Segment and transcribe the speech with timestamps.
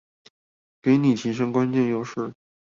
[0.81, 2.33] 給你提升關鍵優勢